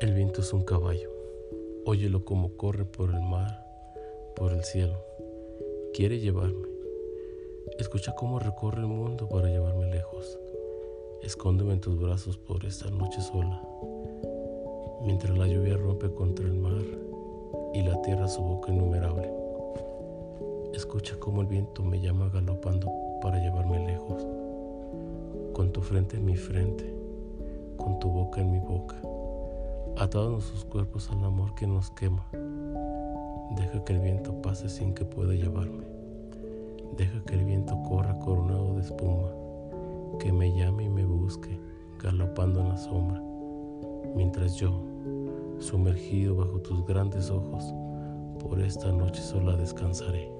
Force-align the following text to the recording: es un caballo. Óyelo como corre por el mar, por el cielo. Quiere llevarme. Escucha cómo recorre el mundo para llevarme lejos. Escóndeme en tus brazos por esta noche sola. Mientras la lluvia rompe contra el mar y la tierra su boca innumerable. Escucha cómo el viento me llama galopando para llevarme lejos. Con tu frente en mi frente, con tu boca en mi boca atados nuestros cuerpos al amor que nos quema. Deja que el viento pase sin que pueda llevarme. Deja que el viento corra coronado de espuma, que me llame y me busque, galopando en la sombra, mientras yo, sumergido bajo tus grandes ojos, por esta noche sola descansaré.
es 0.00 0.52
un 0.52 0.62
caballo. 0.62 1.10
Óyelo 1.86 2.24
como 2.24 2.56
corre 2.56 2.84
por 2.84 3.10
el 3.10 3.20
mar, 3.22 3.64
por 4.34 4.52
el 4.52 4.62
cielo. 4.62 4.98
Quiere 5.94 6.20
llevarme. 6.20 6.68
Escucha 7.78 8.14
cómo 8.14 8.38
recorre 8.38 8.80
el 8.82 8.88
mundo 8.88 9.26
para 9.28 9.48
llevarme 9.48 9.86
lejos. 9.86 10.38
Escóndeme 11.22 11.72
en 11.72 11.80
tus 11.80 11.98
brazos 11.98 12.36
por 12.36 12.64
esta 12.66 12.90
noche 12.90 13.22
sola. 13.22 13.62
Mientras 15.02 15.36
la 15.38 15.46
lluvia 15.46 15.78
rompe 15.78 16.10
contra 16.10 16.44
el 16.44 16.54
mar 16.54 16.84
y 17.72 17.82
la 17.82 18.00
tierra 18.02 18.28
su 18.28 18.42
boca 18.42 18.70
innumerable. 18.70 19.30
Escucha 20.74 21.18
cómo 21.18 21.40
el 21.40 21.46
viento 21.46 21.82
me 21.82 22.00
llama 22.00 22.28
galopando 22.28 22.92
para 23.22 23.38
llevarme 23.38 23.86
lejos. 23.86 24.26
Con 25.54 25.72
tu 25.72 25.80
frente 25.80 26.18
en 26.18 26.26
mi 26.26 26.36
frente, 26.36 26.84
con 27.78 27.98
tu 27.98 28.10
boca 28.10 28.42
en 28.42 28.52
mi 28.52 28.58
boca 28.58 29.00
atados 29.98 30.30
nuestros 30.30 30.64
cuerpos 30.66 31.10
al 31.10 31.24
amor 31.24 31.54
que 31.54 31.66
nos 31.66 31.90
quema. 31.90 32.24
Deja 33.56 33.82
que 33.84 33.94
el 33.94 34.00
viento 34.00 34.34
pase 34.42 34.68
sin 34.68 34.94
que 34.94 35.04
pueda 35.04 35.32
llevarme. 35.34 35.84
Deja 36.96 37.22
que 37.24 37.34
el 37.34 37.44
viento 37.44 37.80
corra 37.88 38.18
coronado 38.18 38.74
de 38.74 38.82
espuma, 38.82 39.30
que 40.18 40.32
me 40.32 40.54
llame 40.54 40.84
y 40.84 40.88
me 40.88 41.04
busque, 41.04 41.58
galopando 42.02 42.60
en 42.60 42.68
la 42.68 42.76
sombra, 42.76 43.22
mientras 44.14 44.56
yo, 44.56 44.82
sumergido 45.58 46.36
bajo 46.36 46.60
tus 46.60 46.86
grandes 46.86 47.30
ojos, 47.30 47.74
por 48.40 48.60
esta 48.60 48.92
noche 48.92 49.22
sola 49.22 49.56
descansaré. 49.56 50.30